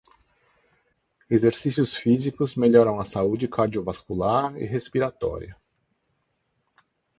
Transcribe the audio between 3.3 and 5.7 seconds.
cardiovascular e respiratória.